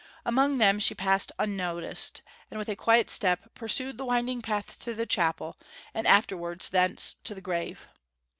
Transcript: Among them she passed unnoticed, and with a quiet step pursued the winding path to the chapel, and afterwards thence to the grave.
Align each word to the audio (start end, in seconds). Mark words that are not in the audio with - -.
Among 0.25 0.57
them 0.57 0.79
she 0.79 0.95
passed 0.95 1.31
unnoticed, 1.37 2.23
and 2.49 2.57
with 2.57 2.69
a 2.69 2.75
quiet 2.75 3.07
step 3.07 3.53
pursued 3.53 3.99
the 3.99 4.05
winding 4.05 4.41
path 4.41 4.79
to 4.79 4.95
the 4.95 5.05
chapel, 5.05 5.57
and 5.93 6.07
afterwards 6.07 6.69
thence 6.71 7.17
to 7.23 7.35
the 7.35 7.39
grave. 7.39 7.87